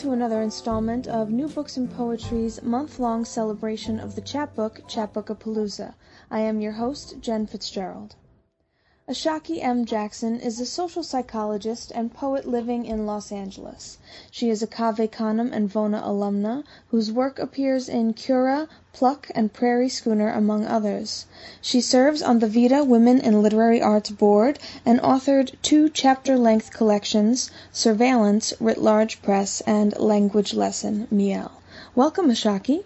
[0.00, 5.92] To another installment of New Books in Poetry's month-long celebration of the chapbook, Chapbookapalooza.
[6.30, 8.16] I am your host, Jen Fitzgerald.
[9.10, 9.86] Ashaki M.
[9.86, 13.98] Jackson is a social psychologist and poet living in Los Angeles.
[14.30, 19.52] She is a Cave Canem and Vona alumna whose work appears in Cura, Pluck, and
[19.52, 21.26] Prairie Schooner, among others.
[21.60, 27.50] She serves on the Vida Women in Literary Arts Board and authored two chapter-length collections,
[27.72, 31.50] Surveillance, Writ Large Press, and Language Lesson, Miel.
[31.96, 32.84] Welcome, Ashaki.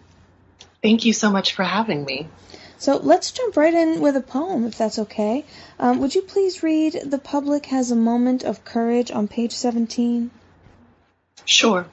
[0.82, 2.28] Thank you so much for having me.
[2.78, 5.44] So let's jump right in with a poem, if that's okay.
[5.78, 10.30] Um, would you please read The Public Has a Moment of Courage on page 17?
[11.44, 11.86] Sure.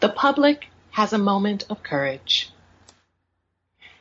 [0.00, 2.50] The public has a moment of courage.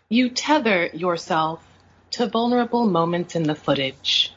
[0.09, 1.63] You tether yourself
[2.11, 4.33] to vulnerable moments in the footage.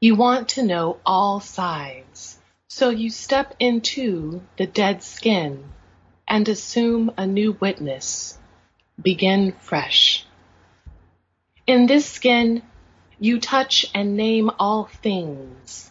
[0.00, 2.38] You want to know all sides,
[2.68, 5.64] so you step into the dead skin
[6.28, 8.36] and assume a new witness
[9.00, 10.24] begin fresh.
[11.66, 12.62] In this skin,
[13.18, 15.90] you touch and name all things.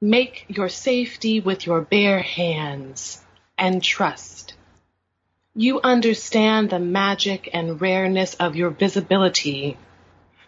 [0.00, 3.22] Make your safety with your bare hands
[3.58, 4.54] and trust.
[5.54, 9.76] You understand the magic and rareness of your visibility,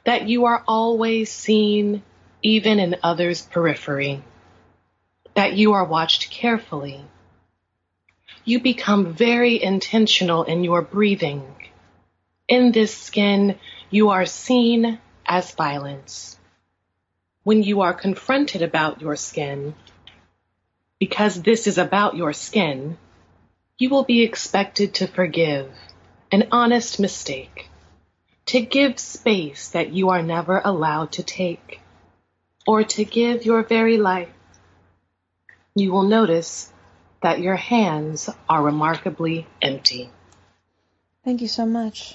[0.05, 2.03] that you are always seen
[2.43, 4.23] even in others' periphery,
[5.35, 7.05] that you are watched carefully.
[8.45, 11.45] You become very intentional in your breathing
[12.49, 13.59] in this skin,
[13.91, 16.39] you are seen as violence.
[17.43, 19.75] When you are confronted about your skin,
[20.99, 22.97] because this is about your skin,
[23.79, 25.71] you will be expected to forgive
[26.31, 27.69] an honest mistake,
[28.47, 31.81] to give space that you are never allowed to take,
[32.67, 34.29] or to give your very life.
[35.75, 36.73] You will notice
[37.23, 40.11] that your hands are remarkably empty.
[41.25, 42.15] Thank you so much.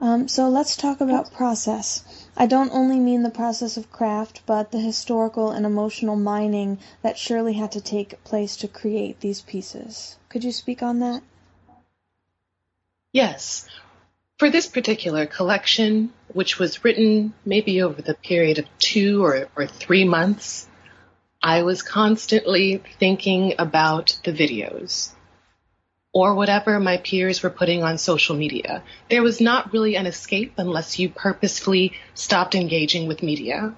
[0.00, 2.02] Um, so let's talk about process.
[2.34, 7.18] I don't only mean the process of craft, but the historical and emotional mining that
[7.18, 10.16] surely had to take place to create these pieces.
[10.30, 11.22] Could you speak on that?
[13.12, 13.68] Yes.
[14.38, 19.66] For this particular collection, which was written maybe over the period of two or, or
[19.66, 20.66] three months,
[21.42, 25.10] I was constantly thinking about the videos
[26.12, 28.82] or whatever my peers were putting on social media.
[29.08, 33.74] There was not really an escape unless you purposefully stopped engaging with media.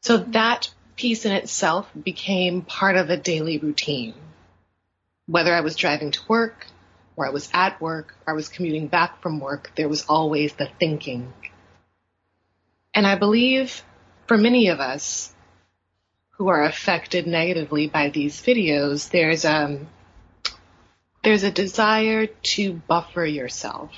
[0.00, 4.14] So that piece in itself became part of a daily routine.
[5.26, 6.66] Whether I was driving to work,
[7.16, 10.52] or I was at work, or I was commuting back from work, there was always
[10.52, 11.32] the thinking.
[12.94, 13.82] And I believe
[14.26, 15.32] for many of us
[16.30, 19.88] who are affected negatively by these videos, there's um,
[21.22, 23.92] there's a desire to buffer yourself,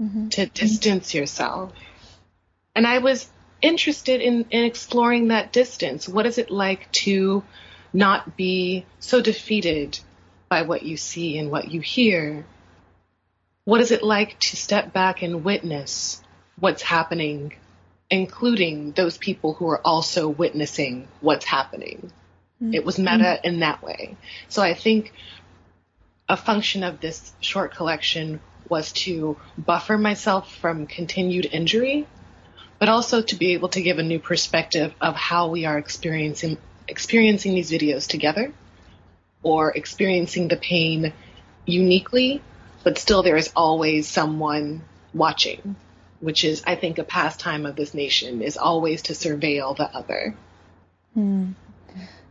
[0.00, 0.28] mm-hmm.
[0.28, 1.72] to distance yourself.
[2.74, 3.28] And I was
[3.60, 6.08] interested in, in exploring that distance.
[6.08, 7.44] What is it like to
[7.92, 9.98] not be so defeated
[10.48, 12.44] by what you see and what you hear?
[13.64, 16.22] What is it like to step back and witness
[16.58, 17.54] what's happening,
[18.10, 22.10] including those people who are also witnessing what's happening?
[22.62, 22.74] Mm-hmm.
[22.74, 24.16] It was meta in that way.
[24.48, 25.12] So I think
[26.28, 32.06] a function of this short collection was to buffer myself from continued injury,
[32.78, 36.56] but also to be able to give a new perspective of how we are experiencing
[36.86, 38.52] experiencing these videos together
[39.42, 41.12] or experiencing the pain
[41.64, 42.42] uniquely,
[42.82, 44.82] but still there is always someone
[45.14, 45.76] watching,
[46.20, 50.36] which is, I think, a pastime of this nation is always to surveil the other.
[51.16, 51.54] Mm.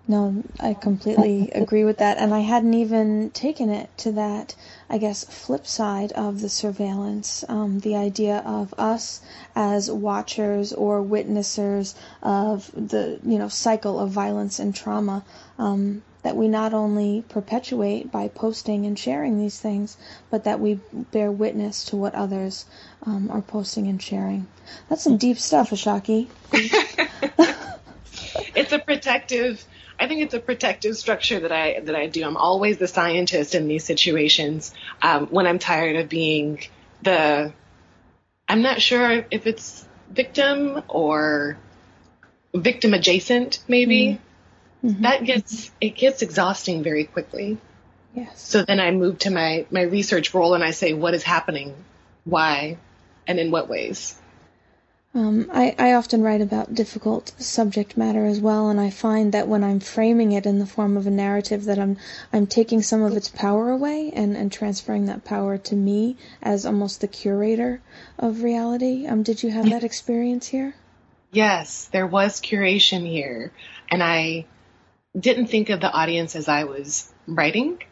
[0.07, 2.17] No, I completely agree with that.
[2.17, 4.55] And I hadn't even taken it to that,
[4.89, 7.45] I guess, flip side of the surveillance.
[7.47, 9.21] Um, the idea of us
[9.55, 15.23] as watchers or witnessers of the, you know, cycle of violence and trauma.
[15.57, 19.97] Um, that we not only perpetuate by posting and sharing these things,
[20.31, 20.79] but that we
[21.11, 22.65] bear witness to what others
[23.05, 24.47] um, are posting and sharing.
[24.89, 26.29] That's some deep stuff, Ashaki.
[28.55, 29.65] it's a protective.
[30.03, 32.25] I think it's a protective structure that I that I do.
[32.25, 34.73] I'm always the scientist in these situations.
[35.01, 36.59] Um, when I'm tired of being
[37.01, 37.53] the,
[38.45, 41.57] I'm not sure if it's victim or
[42.53, 44.19] victim adjacent, maybe.
[44.83, 45.03] Mm-hmm.
[45.03, 47.57] That gets it gets exhausting very quickly.
[48.13, 48.41] Yes.
[48.41, 51.73] So then I move to my my research role and I say, what is happening,
[52.25, 52.77] why,
[53.25, 54.19] and in what ways.
[55.15, 59.48] Um, I, I often write about difficult subject matter as well, and I find that
[59.48, 61.98] when I'm framing it in the form of a narrative, that I'm
[62.31, 66.65] I'm taking some of its power away and, and transferring that power to me as
[66.65, 67.80] almost the curator
[68.18, 69.06] of reality.
[69.06, 70.74] Um, did you have that experience here?
[71.31, 73.51] Yes, there was curation here,
[73.89, 74.45] and I
[75.18, 77.83] didn't think of the audience as I was writing.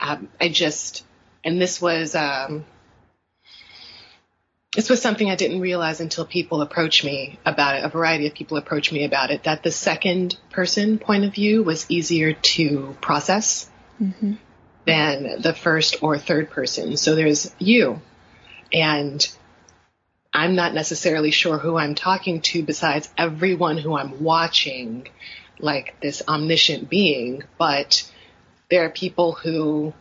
[0.00, 1.02] Um, I just,
[1.42, 2.66] and this was um,
[4.74, 7.84] this was something I didn't realize until people approached me about it.
[7.84, 9.44] A variety of people approached me about it.
[9.44, 13.70] That the second person point of view was easier to process
[14.00, 14.34] mm-hmm.
[14.84, 16.98] than the first or third person.
[16.98, 18.02] So there's you,
[18.70, 19.26] and
[20.34, 25.08] I'm not necessarily sure who I'm talking to besides everyone who I'm watching,
[25.58, 27.42] like this omniscient being.
[27.56, 28.08] But
[28.70, 29.94] there are people who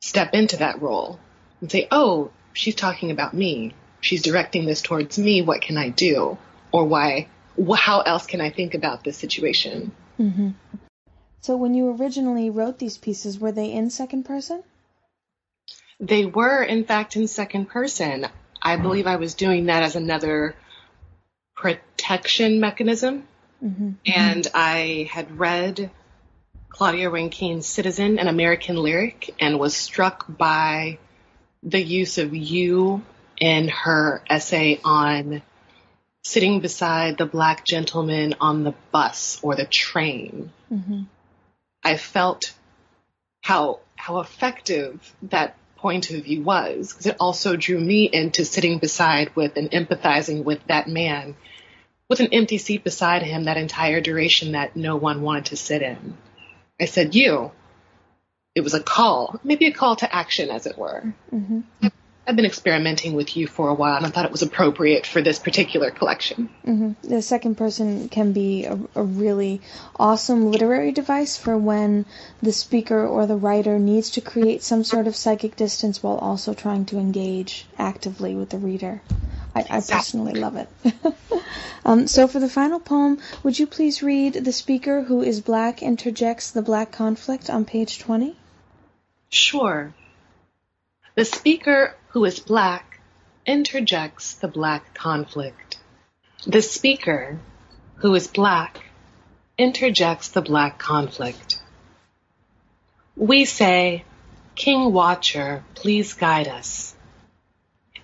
[0.00, 1.20] step into that role
[1.60, 3.72] and say, "Oh, she's talking about me."
[4.04, 5.40] She's directing this towards me.
[5.42, 6.36] What can I do?
[6.70, 7.28] Or why?
[7.74, 9.92] How else can I think about this situation?
[10.20, 10.50] Mm-hmm.
[11.40, 14.62] So, when you originally wrote these pieces, were they in second person?
[16.00, 18.26] They were, in fact, in second person.
[18.60, 20.54] I believe I was doing that as another
[21.54, 23.26] protection mechanism.
[23.62, 23.90] Mm-hmm.
[24.06, 25.90] And I had read
[26.68, 30.98] Claudia Rankine's Citizen, an American lyric, and was struck by
[31.62, 33.02] the use of you
[33.40, 35.42] in her essay on
[36.22, 40.50] sitting beside the black gentleman on the bus or the train.
[40.72, 41.02] Mm-hmm.
[41.82, 42.54] I felt
[43.42, 48.78] how how effective that point of view was because it also drew me into sitting
[48.78, 51.36] beside with and empathizing with that man
[52.08, 55.82] with an empty seat beside him that entire duration that no one wanted to sit
[55.82, 56.16] in.
[56.80, 57.52] I said, "You."
[58.54, 61.12] It was a call, maybe a call to action, as it were.
[61.32, 61.88] Mm-hmm.
[62.26, 65.20] I've been experimenting with you for a while, and I thought it was appropriate for
[65.20, 66.48] this particular collection.
[66.66, 67.08] Mm-hmm.
[67.08, 69.60] The second person can be a, a, really
[69.96, 72.06] awesome literary device for when
[72.40, 76.54] the speaker or the writer needs to create some sort of psychic distance while also
[76.54, 79.02] trying to engage actively with the reader.
[79.54, 80.68] I, I personally love it.
[81.84, 85.82] um, so, for the final poem, would you please read The Speaker Who is Black
[85.82, 88.34] Interjects the Black Conflict on page 20?
[89.28, 89.92] Sure.
[91.16, 93.00] The speaker who is black
[93.44, 95.80] interjects the black conflict.
[96.46, 97.40] The speaker
[97.96, 98.84] who is black
[99.58, 101.60] interjects the black conflict.
[103.16, 104.04] We say,
[104.54, 106.94] King Watcher, please guide us.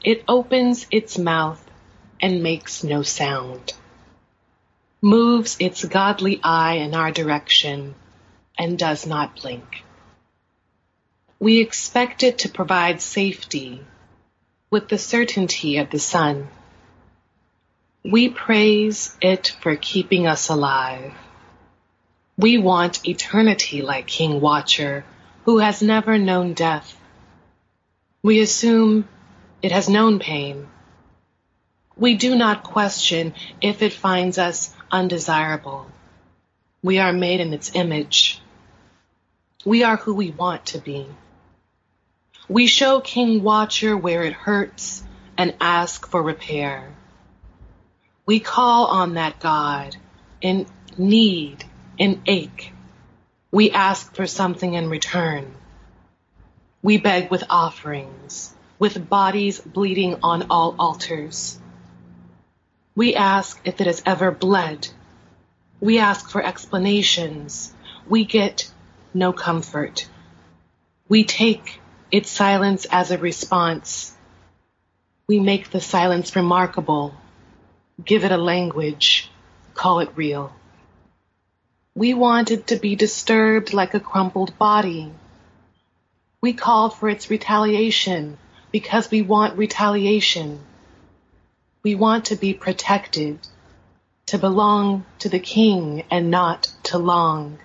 [0.02, 1.64] It opens its mouth
[2.20, 3.74] and makes no sound,
[5.00, 7.94] moves its godly eye in our direction
[8.58, 9.84] and does not blink.
[11.38, 13.84] We expect it to provide safety
[14.70, 16.48] with the certainty of the sun.
[18.04, 21.12] We praise it for keeping us alive.
[22.38, 25.04] We want eternity like King Watcher,
[25.44, 26.96] who has never known death.
[28.22, 29.08] We assume
[29.60, 30.68] it has known pain.
[31.96, 35.90] We do not question if it finds us undesirable.
[36.82, 38.40] We are made in its image.
[39.64, 41.06] We are who we want to be.
[42.50, 45.04] We show King Watcher where it hurts
[45.38, 46.92] and ask for repair.
[48.26, 49.94] We call on that God
[50.40, 50.66] in
[50.98, 51.64] need,
[51.96, 52.72] in ache.
[53.52, 55.54] We ask for something in return.
[56.82, 61.56] We beg with offerings, with bodies bleeding on all altars.
[62.96, 64.88] We ask if it has ever bled.
[65.80, 67.72] We ask for explanations.
[68.08, 68.68] We get
[69.14, 70.08] no comfort.
[71.08, 74.12] We take its silence as a response.
[75.28, 77.14] We make the silence remarkable,
[78.04, 79.30] give it a language,
[79.74, 80.52] call it real.
[81.94, 85.12] We want it to be disturbed like a crumpled body.
[86.40, 88.38] We call for its retaliation
[88.72, 90.60] because we want retaliation.
[91.82, 93.38] We want to be protected,
[94.26, 97.58] to belong to the king and not to long.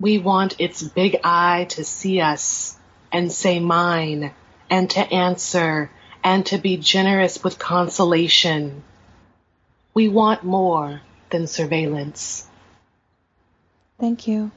[0.00, 2.78] We want its big eye to see us
[3.12, 4.32] and say mine,
[4.68, 5.90] and to answer,
[6.22, 8.82] and to be generous with consolation.
[9.94, 11.00] We want more
[11.30, 12.46] than surveillance.
[13.98, 14.50] Thank you.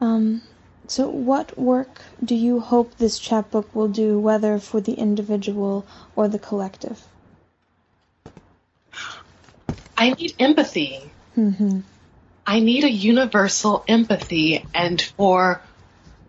[0.00, 0.42] Um,
[0.86, 6.28] so, what work do you hope this chapbook will do, whether for the individual or
[6.28, 7.06] the collective?
[9.96, 11.10] I need empathy.
[11.36, 11.80] Mm-hmm.
[12.46, 15.62] I need a universal empathy, and for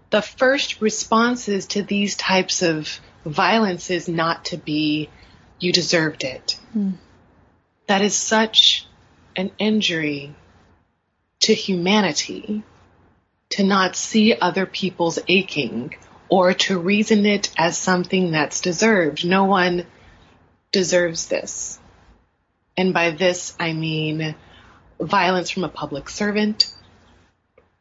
[0.09, 5.09] the first responses to these types of violences not to be,
[5.59, 6.59] you deserved it.
[6.75, 6.93] Mm.
[7.87, 8.87] That is such
[9.35, 10.35] an injury
[11.41, 12.63] to humanity
[13.51, 15.95] to not see other people's aching
[16.29, 19.25] or to reason it as something that's deserved.
[19.25, 19.85] No one
[20.71, 21.79] deserves this.
[22.77, 24.35] And by this, I mean
[24.99, 26.73] violence from a public servant,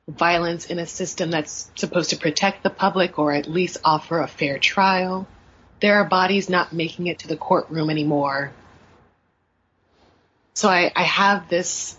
[0.08, 4.28] violence in a system that's supposed to protect the public or at least offer a
[4.28, 5.26] fair trial.
[5.80, 8.52] There are bodies not making it to the courtroom anymore.
[10.54, 11.96] So I, I have this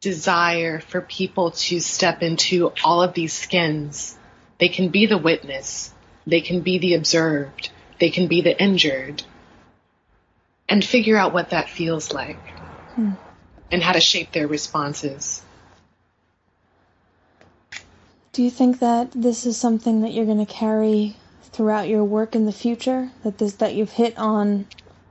[0.00, 4.16] desire for people to step into all of these skins.
[4.58, 5.92] They can be the witness,
[6.26, 9.22] they can be the observed, they can be the injured,
[10.68, 12.38] and figure out what that feels like
[12.94, 13.12] Hmm.
[13.70, 15.42] and how to shape their responses.
[18.34, 21.14] Do you think that this is something that you're going to carry
[21.52, 23.12] throughout your work in the future?
[23.22, 24.66] That this that you've hit on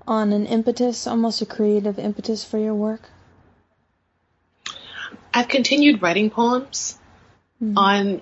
[0.05, 3.09] on an impetus, almost a creative impetus for your work?
[5.33, 6.99] I've continued writing poems
[7.63, 7.77] Mhm.
[7.77, 8.21] on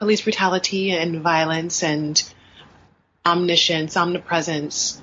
[0.00, 2.20] police brutality and violence and
[3.24, 5.00] omniscience, omnipresence.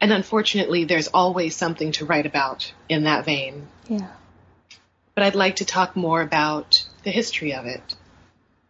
[0.00, 3.68] And unfortunately, there's always something to write about in that vein.
[3.88, 4.08] Yeah.
[5.16, 7.96] But I'd like to talk more about the history of it.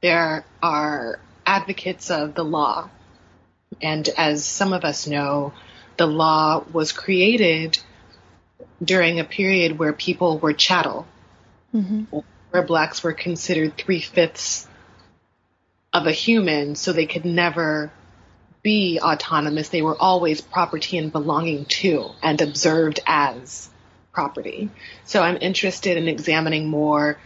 [0.00, 2.88] There are advocates of the law.
[3.82, 5.52] And as some of us know,
[5.96, 7.78] the law was created
[8.82, 11.06] during a period where people were chattel
[11.72, 12.04] hmm
[12.50, 14.66] where blacks were considered three fifths
[15.92, 17.90] of a human, so they could never
[18.62, 19.68] be autonomous.
[19.68, 23.68] They were always property and belonging to and observed as
[24.16, 24.70] property.
[25.04, 27.18] So I'm interested in examining more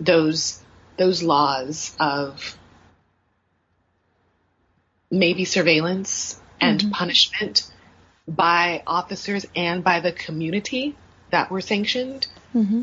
[0.00, 0.60] those
[0.96, 2.56] those laws of
[5.10, 6.90] maybe surveillance and Mhm.
[6.90, 7.70] punishment
[8.26, 10.96] by officers and by the community
[11.30, 12.82] that were sanctioned hmm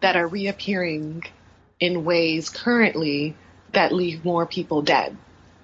[0.00, 1.24] that are reappearing
[1.80, 3.34] in ways currently
[3.72, 5.16] that leave more people dead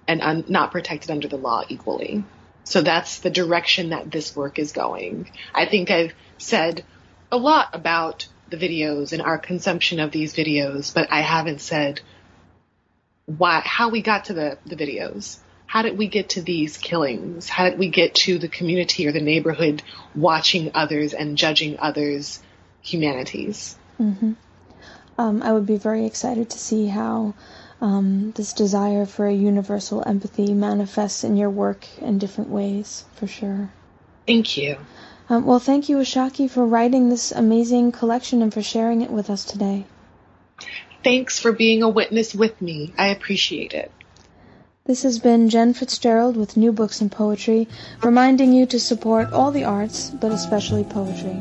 [0.08, 2.24] and un- not protected under the law equally.
[2.64, 5.30] So that's the direction that this work is going.
[5.54, 6.84] I think I've said
[7.32, 12.00] a lot about the videos and our consumption of these videos, but I haven't said
[13.24, 15.38] why how we got to the, the videos.
[15.66, 17.48] How did we get to these killings?
[17.48, 19.82] How did we get to the community or the neighborhood
[20.14, 22.42] watching others and judging others'
[22.82, 23.74] humanities?
[23.98, 24.32] Mm-hmm.
[25.16, 27.34] Um, I would be very excited to see how
[27.80, 33.26] um, this desire for a universal empathy manifests in your work in different ways, for
[33.26, 33.70] sure.
[34.26, 34.76] Thank you.
[35.32, 39.30] Um, well, thank you, Ashaki, for writing this amazing collection and for sharing it with
[39.30, 39.86] us today.
[41.02, 42.92] Thanks for being a witness with me.
[42.98, 43.90] I appreciate it.
[44.84, 47.66] This has been Jen Fitzgerald with New Books in Poetry,
[48.02, 51.40] reminding you to support all the arts, but especially poetry.